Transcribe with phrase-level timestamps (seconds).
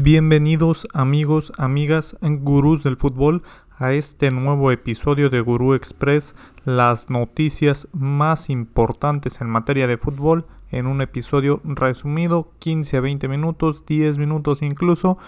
[0.00, 3.42] Bienvenidos amigos, amigas, gurús del fútbol
[3.78, 10.46] a este nuevo episodio de Gurú Express, las noticias más importantes en materia de fútbol
[10.70, 15.18] en un episodio resumido, 15 a 20 minutos, 10 minutos incluso.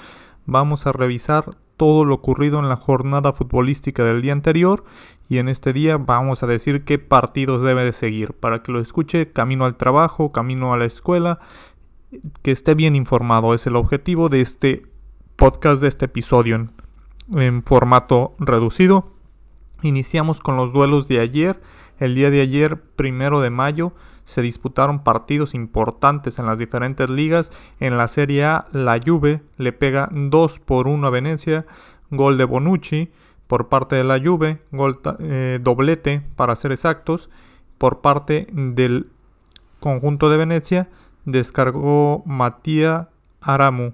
[0.47, 4.85] Vamos a revisar todo lo ocurrido en la jornada futbolística del día anterior
[5.29, 8.81] y en este día vamos a decir qué partidos debe de seguir para que lo
[8.81, 11.41] escuche camino al trabajo, camino a la escuela
[12.43, 13.55] que esté bien informado.
[13.55, 14.87] Es el objetivo de este
[15.37, 16.69] podcast, de este episodio
[17.35, 19.13] en, formato reducido.
[19.83, 21.61] Iniciamos con los duelos de ayer.
[21.99, 23.93] El día de ayer, primero de mayo,
[24.25, 27.51] se disputaron partidos importantes en las diferentes ligas.
[27.79, 31.67] En la Serie A, la Juve le pega 2 por 1 a Venecia.
[32.11, 33.11] Gol de Bonucci
[33.47, 34.63] por parte de la Juve.
[34.73, 37.31] Gol, eh, doblete, para ser exactos,
[37.79, 39.11] por parte del
[39.81, 40.89] conjunto de Venecia
[41.25, 43.09] descargó Matías
[43.41, 43.93] Aramu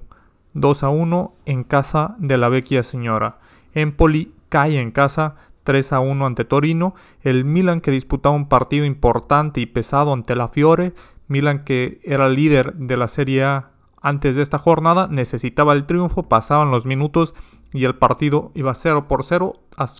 [0.55, 3.39] 2 a 1 en casa de la vecchia señora.
[3.75, 6.95] Empoli cae en casa 3 a 1 ante Torino.
[7.23, 10.95] El Milan que disputaba un partido importante y pesado ante la Fiore.
[11.29, 16.23] Milan que era líder de la Serie A antes de esta jornada necesitaba el triunfo.
[16.23, 17.35] Pasaban los minutos
[17.73, 19.55] y el partido iba 0 por 0.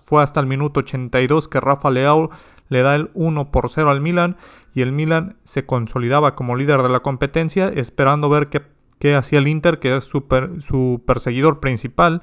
[0.05, 2.29] Fue hasta el minuto 82 que Rafa Leao
[2.69, 4.37] le da el 1 por 0 al Milan
[4.73, 9.47] y el Milan se consolidaba como líder de la competencia esperando ver qué, hacía el
[9.47, 12.21] Inter, que es su, perseguidor principal.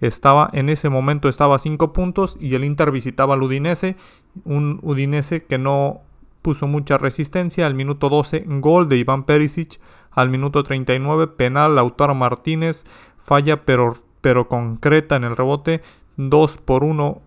[0.00, 3.96] Estaba en ese momento estaba a 5 puntos y el Inter visitaba al Udinese,
[4.44, 6.02] un Udinese que no
[6.42, 7.66] puso mucha resistencia.
[7.66, 9.80] Al minuto 12, gol de Iván Perisic.
[10.10, 12.84] Al minuto 39, penal Lautaro Martínez.
[13.18, 15.82] Falla pero, pero concreta en el rebote.
[16.16, 17.22] 2 por 1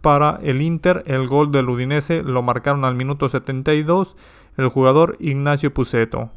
[0.00, 1.02] para el Inter.
[1.06, 4.16] El gol del Udinese lo marcaron al minuto 72
[4.56, 6.30] el jugador Ignacio Puceto.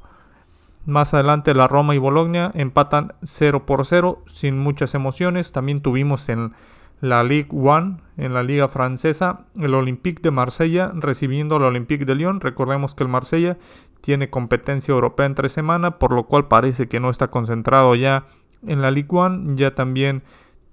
[0.85, 5.51] Más adelante la Roma y Bologna empatan 0 por 0 sin muchas emociones.
[5.51, 6.51] También tuvimos en
[6.99, 12.15] la Ligue 1, en la liga francesa, el Olympique de Marsella recibiendo al Olympique de
[12.15, 12.39] Lyon.
[12.39, 13.57] Recordemos que el Marsella
[14.01, 18.25] tiene competencia europea entre semana, por lo cual parece que no está concentrado ya
[18.65, 19.55] en la Ligue 1.
[19.55, 20.23] Ya también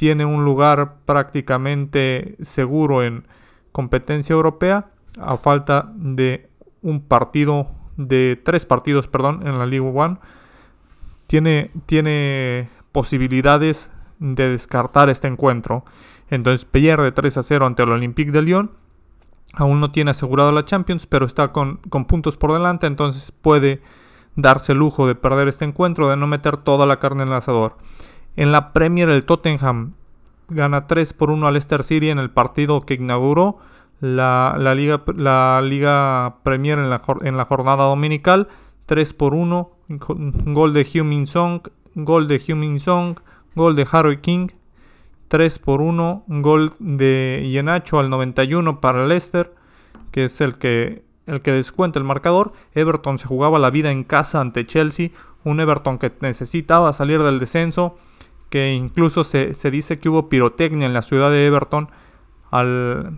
[0.01, 3.27] tiene un lugar prácticamente seguro en
[3.71, 4.87] competencia europea
[5.21, 6.49] a falta de
[6.81, 7.67] un partido
[7.99, 10.17] de tres partidos perdón en la Liga One
[11.27, 13.91] tiene, tiene posibilidades
[14.21, 15.85] de descartar este encuentro.
[16.31, 18.71] Entonces pierde 3 a 0 ante el Olympique de Lyon.
[19.53, 23.83] Aún no tiene asegurado la Champions pero está con, con puntos por delante entonces puede
[24.35, 27.35] darse el lujo de perder este encuentro de no meter toda la carne en el
[27.35, 27.77] asador
[28.37, 29.95] en la Premier el Tottenham
[30.49, 33.59] gana 3 por 1 al Leicester City en el partido que inauguró
[34.01, 38.49] la, Liga, la Liga Premier en la, en la jornada dominical.
[38.87, 39.71] 3 por 1,
[40.47, 41.61] gol de Heung-Min Song,
[41.95, 43.21] gol de Heung-Min Song,
[43.55, 44.49] gol de Harry King.
[45.29, 49.55] 3 por 1, gol de Yenacho al 91 para Leicester,
[50.11, 52.53] que es el que, el que descuenta el marcador.
[52.75, 55.11] Everton se jugaba la vida en casa ante Chelsea,
[55.45, 57.97] un Everton que necesitaba salir del descenso,
[58.51, 61.89] que incluso se, dice que hubo pirotecnia en la ciudad de Everton,
[62.51, 63.13] al,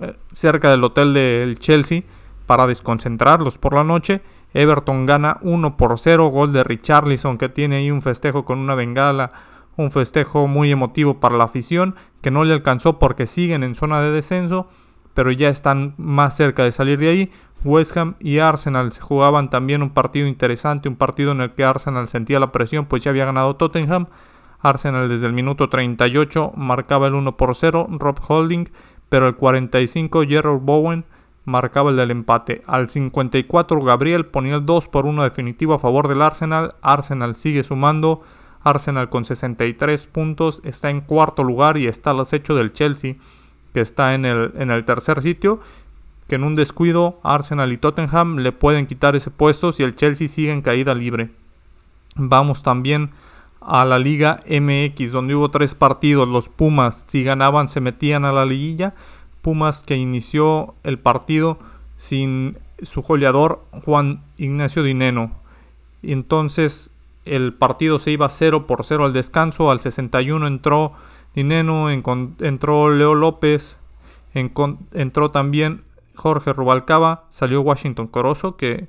[0.00, 2.02] eh, cerca del hotel del Chelsea,
[2.46, 4.22] para desconcentrarlos por la noche.
[4.54, 8.74] Everton gana 1 por 0, gol de Richarlison que tiene ahí un festejo con una
[8.74, 9.32] bengala,
[9.76, 14.00] un festejo muy emotivo para la afición, que no le alcanzó porque siguen en zona
[14.00, 14.68] de descenso,
[15.12, 17.32] pero ya están más cerca de salir de ahí.
[17.64, 21.64] West Ham y Arsenal se jugaban también un partido interesante, un partido en el que
[21.64, 24.06] Arsenal sentía la presión, pues ya había ganado Tottenham.
[24.60, 28.68] Arsenal desde el minuto 38 marcaba el 1 por 0, Rob Holding,
[29.08, 31.04] pero el 45 Gerald Bowen
[31.44, 32.62] marcaba el del empate.
[32.66, 36.74] Al 54 Gabriel ponía el 2 por 1 definitivo a favor del Arsenal.
[36.82, 38.22] Arsenal sigue sumando.
[38.62, 43.14] Arsenal con 63 puntos está en cuarto lugar y está al acecho del Chelsea
[43.72, 45.60] que está en el, en el tercer sitio.
[46.28, 50.28] Que en un descuido Arsenal y Tottenham le pueden quitar ese puesto si el Chelsea
[50.28, 51.30] sigue en caída libre.
[52.16, 53.10] Vamos también
[53.70, 56.26] a la Liga MX, donde hubo tres partidos.
[56.26, 58.94] Los Pumas, si ganaban, se metían a la liguilla.
[59.42, 61.58] Pumas que inició el partido
[61.98, 65.32] sin su goleador Juan Ignacio Dineno.
[66.02, 66.90] Entonces
[67.26, 69.70] el partido se iba 0 por 0 al descanso.
[69.70, 70.94] Al 61 entró
[71.34, 73.78] Dineno, entró Leo López,
[74.32, 75.82] entró también
[76.14, 78.88] Jorge Rubalcaba, salió Washington Corozo, que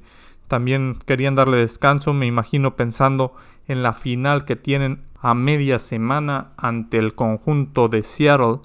[0.49, 3.33] también querían darle descanso, me imagino pensando
[3.67, 8.59] en la final que tienen a media semana ante el conjunto de Seattle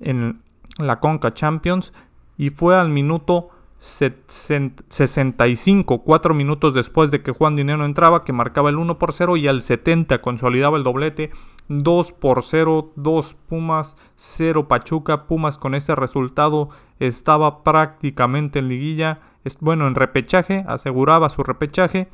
[0.00, 0.40] en
[0.78, 1.92] la Conca Champions
[2.38, 8.68] y fue al minuto 65, cuatro minutos después de que Juan Dinero entraba, que marcaba
[8.68, 11.30] el 1 por 0 y al 70 consolidaba el doblete
[11.68, 15.26] 2 por 0, 2 Pumas, 0 Pachuca.
[15.26, 16.68] Pumas con ese resultado
[16.98, 19.22] estaba prácticamente en liguilla,
[19.60, 22.08] bueno, en repechaje, aseguraba su repechaje.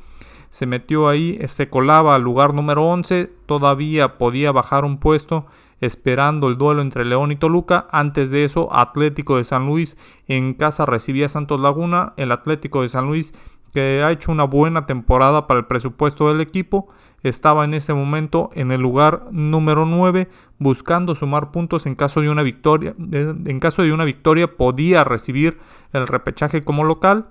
[0.49, 5.45] Se metió ahí, se colaba al lugar número 11, todavía podía bajar un puesto
[5.81, 7.87] esperando el duelo entre León y Toluca.
[7.91, 9.97] Antes de eso, Atlético de San Luis
[10.27, 12.13] en casa recibía Santos Laguna.
[12.17, 13.33] El Atlético de San Luis,
[13.77, 16.87] que ha hecho una buena temporada para el presupuesto del equipo,
[17.21, 22.31] estaba en ese momento en el lugar número 9 buscando sumar puntos en caso de
[22.31, 22.95] una victoria.
[22.97, 25.59] En caso de una victoria podía recibir
[25.93, 27.27] el repechaje como local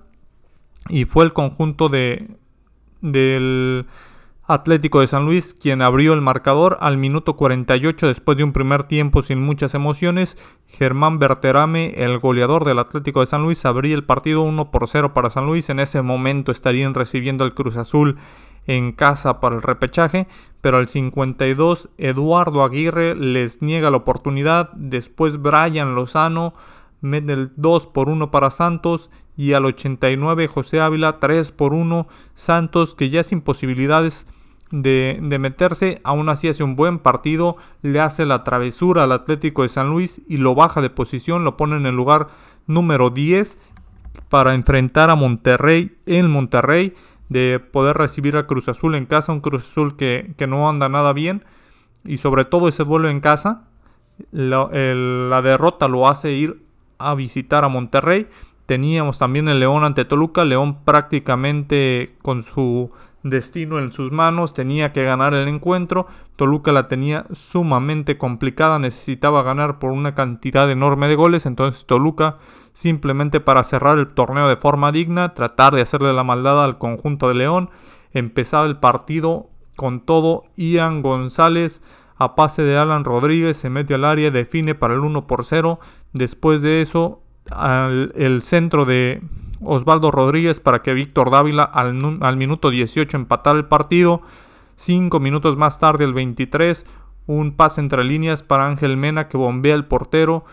[0.87, 2.29] y fue el conjunto de
[3.01, 3.85] del
[4.49, 8.85] Atlético de San Luis, quien abrió el marcador al minuto 48 después de un primer
[8.85, 10.37] tiempo sin muchas emociones.
[10.67, 15.13] Germán Berterame, el goleador del Atlético de San Luis, abría el partido 1 por 0
[15.13, 15.69] para San Luis.
[15.69, 18.15] En ese momento estarían recibiendo el Cruz Azul
[18.67, 20.27] en casa para el repechaje,
[20.61, 24.71] pero al 52 Eduardo Aguirre les niega la oportunidad.
[24.75, 26.53] Después Brian Lozano
[27.01, 32.07] mete el 2 por 1 para Santos y al 89 José Ávila 3 por 1
[32.33, 34.25] Santos que ya sin posibilidades
[34.71, 39.69] de, meterse, aún así hace un buen partido, le hace la travesura al Atlético de
[39.69, 42.27] San Luis y lo baja de posición, lo pone en el lugar
[42.65, 43.57] número 10
[44.29, 46.93] para enfrentar a Monterrey en Monterrey,
[47.29, 51.13] de poder recibir a Cruz Azul en casa, un Cruz Azul que, no anda nada
[51.13, 51.43] bien
[52.05, 53.67] y sobre todo ese vuelo en casa,
[54.31, 56.61] la derrota lo hace ir
[56.97, 58.27] a visitar a Monterrey.
[58.65, 62.91] Teníamos también el León ante Toluca, León prácticamente con su
[63.29, 69.43] destino en sus manos, tenía que ganar el encuentro, Toluca la tenía sumamente complicada, necesitaba
[69.43, 72.37] ganar por una cantidad enorme de goles, entonces Toluca
[72.73, 77.27] simplemente para cerrar el torneo de forma digna, tratar de hacerle la maldad al conjunto
[77.27, 77.69] de León,
[78.13, 81.81] empezaba el partido con todo, Ian González
[82.17, 85.79] a pase de Alan Rodríguez se mete al área, define para el 1 por 0,
[86.13, 87.21] después de eso
[88.15, 89.21] el centro de
[89.61, 94.21] Osvaldo Rodríguez para que Víctor Dávila al, al minuto 18 empatara el partido.
[94.75, 96.85] Cinco minutos más tarde, el 23,
[97.25, 100.45] un pase entre líneas para Ángel Mena que bombea el portero.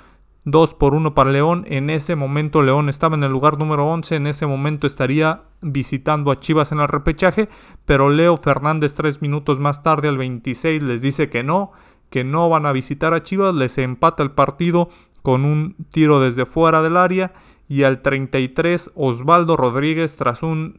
[0.46, 1.64] 2 por 1 para León.
[1.68, 4.16] En ese momento León estaba en el lugar número 11.
[4.16, 7.48] En ese momento estaría visitando a Chivas en el repechaje.
[7.86, 11.72] Pero Leo Fernández tres minutos más tarde al 26 les dice que no.
[12.10, 13.54] Que no van a visitar a Chivas.
[13.54, 14.90] Les empata el partido
[15.22, 17.32] con un tiro desde fuera del área
[17.68, 20.78] y al 33 Osvaldo Rodríguez tras un,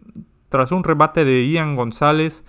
[0.49, 2.43] tras un de Ian González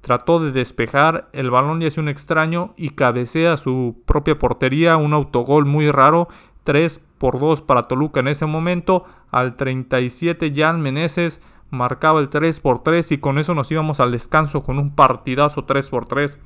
[0.00, 5.12] trató de despejar el balón y hace un extraño y cabecea su propia portería, un
[5.12, 6.28] autogol muy raro,
[6.64, 11.40] 3 por 2 para Toluca en ese momento, al 37 Jan Meneses
[11.70, 15.64] marcaba el 3 por 3 y con eso nos íbamos al descanso con un partidazo
[15.64, 16.38] 3 por 3.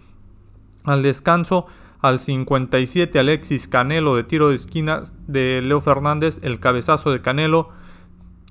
[0.84, 1.66] Al descanso
[2.02, 7.70] al 57 Alexis Canelo de tiro de esquina de Leo Fernández, el cabezazo de Canelo,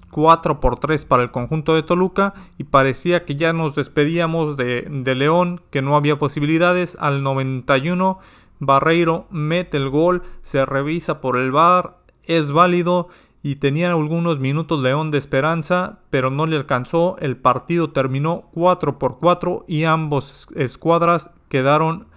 [0.09, 4.88] 4 por 3 para el conjunto de Toluca y parecía que ya nos despedíamos de,
[4.89, 6.98] de León, que no había posibilidades.
[7.00, 8.20] Al 91
[8.60, 13.10] Barreiro mete el gol, se revisa por el VAR, es válido
[13.43, 17.17] y tenía algunos minutos León de esperanza, pero no le alcanzó.
[17.20, 22.08] El partido terminó 4 por 4 y ambos escuadras quedaron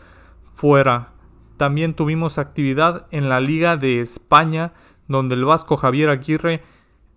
[0.53, 1.14] fuera.
[1.57, 4.73] También tuvimos actividad en la Liga de España,
[5.09, 6.63] donde el vasco Javier Aguirre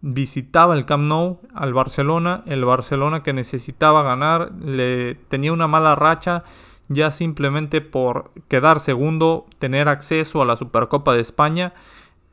[0.01, 5.95] visitaba el Camp Nou al Barcelona, el Barcelona que necesitaba ganar, le tenía una mala
[5.95, 6.43] racha
[6.89, 11.73] ya simplemente por quedar segundo, tener acceso a la Supercopa de España.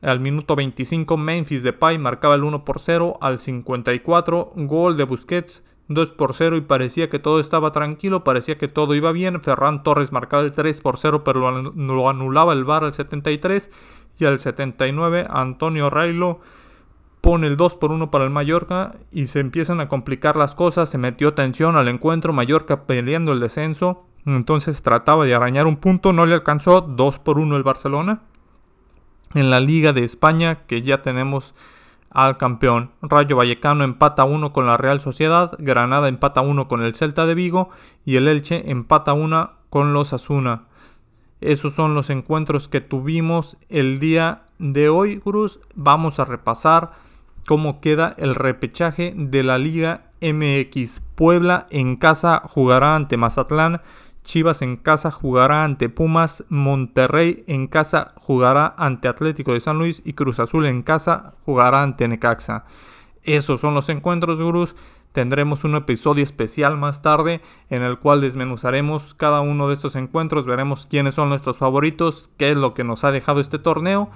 [0.01, 5.63] Al minuto 25 Memphis Depay marcaba el 1 por 0, al 54 gol de Busquets
[5.87, 9.41] 2 por 0 y parecía que todo estaba tranquilo, parecía que todo iba bien.
[9.41, 13.69] Ferran Torres marcaba el 3 por 0, pero lo, anulaba el VAR al 73
[14.17, 16.39] y al 79 Antonio Railo
[17.21, 20.89] pone el 2 por 1 para el Mallorca y se empiezan a complicar las cosas,
[20.89, 26.13] se metió tensión al encuentro, Mallorca peleando el descenso, entonces trataba de arañar un punto,
[26.13, 28.21] no le alcanzó, 2 por 1 el Barcelona.
[29.33, 31.53] En la Liga de España, que ya tenemos
[32.15, 32.91] al campeón.
[33.01, 37.35] Rayo Vallecano empata 1 con la Real Sociedad, Granada empata 1 con el Celta de
[37.35, 37.69] Vigo
[38.05, 40.63] y el Elche empata 1 con los Asuna.
[41.41, 45.59] Esos son los encuentros que tuvimos el día de hoy, Cruz.
[45.75, 46.91] Vamos a repasar
[47.45, 51.01] cómo queda el repechaje de la Liga MX.
[51.15, 53.81] Puebla en casa jugará ante Mazatlán.
[54.25, 60.01] Chivas en casa jugará ante Pumas, Monterrey en casa jugará ante Atlético de San Luis
[60.03, 62.65] y Cruz Azul en casa jugará ante Necaxa.
[63.23, 64.75] Esos son los encuentros, gurús.
[65.13, 67.39] Tendremos un episodio especial más tarde
[67.69, 72.51] en el cual desmenuzaremos cada uno de estos encuentros, veremos quiénes son nuestros favoritos, qué
[72.51, 74.09] es lo que nos ha dejado este torneo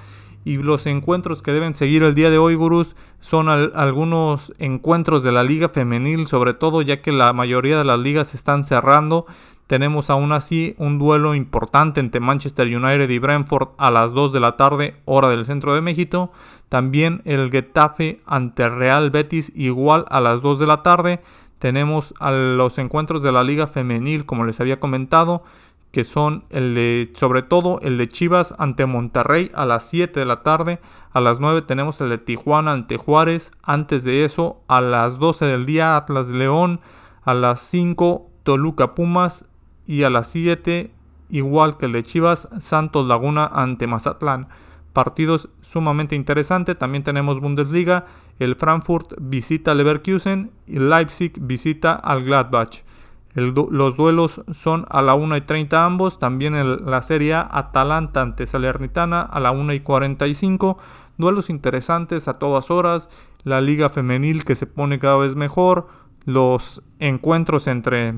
[0.44, 5.32] y los encuentros que deben seguir el día de hoy, gurús, son algunos encuentros de
[5.32, 9.26] la liga femenil, sobre todo ya que la mayoría de las ligas están cerrando.
[9.70, 14.40] Tenemos aún así un duelo importante entre Manchester United y Brentford a las 2 de
[14.40, 16.32] la tarde, hora del centro de México.
[16.70, 21.22] También el Getafe ante Real Betis igual a las 2 de la tarde.
[21.60, 25.44] Tenemos los encuentros de la Liga Femenil, como les había comentado,
[25.92, 30.26] que son el de, sobre todo el de Chivas ante Monterrey a las 7 de
[30.26, 30.80] la tarde.
[31.12, 33.52] A las 9 tenemos el de Tijuana ante Juárez.
[33.62, 36.80] Antes de eso, a las 12 del día, Atlas León.
[37.22, 39.46] A las 5, Toluca Pumas
[39.90, 40.92] y a las 7,
[41.32, 44.48] igual que el de Chivas, Santos Laguna ante Mazatlán.
[44.94, 46.78] Partidos sumamente interesantes.
[46.78, 48.06] También tenemos Bundesliga.
[48.38, 52.84] El Frankfurt visita Leverkusen y Leipzig visita al Gladbach.
[53.34, 56.20] los duelos son a la 1 y 30 ambos.
[56.20, 60.78] También el, la Serie Atalanta ante Salernitana a la 1 y 45.
[61.18, 63.10] Duelos interesantes a todas horas.
[63.44, 65.88] La liga femenil que se pone cada vez mejor.
[66.26, 68.14] Los encuentros entre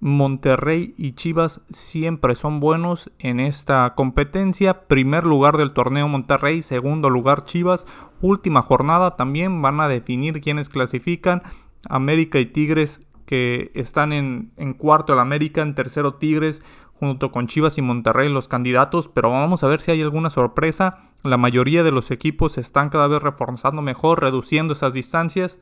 [0.00, 4.86] Monterrey y Chivas siempre son buenos en esta competencia.
[4.86, 7.86] Primer lugar del torneo Monterrey, segundo lugar Chivas.
[8.20, 11.42] Última jornada también van a definir quiénes clasifican.
[11.88, 16.62] América y Tigres que están en, cuarto el América, en tercero Tigres,
[16.94, 19.08] junto con Chivas y Monterrey los candidatos.
[19.08, 21.10] Pero vamos a ver si hay alguna sorpresa.
[21.22, 25.58] La mayoría de los equipos están cada vez reforzando mejor, reduciendo esas distancias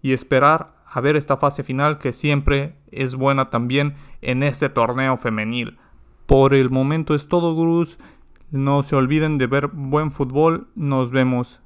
[0.00, 5.16] y esperar a ver esta fase final que siempre es buena también en este torneo
[5.16, 5.78] femenil.
[6.26, 7.98] Por el momento es todo, gurús.
[8.50, 10.68] No se olviden de ver buen fútbol.
[10.74, 11.61] Nos vemos.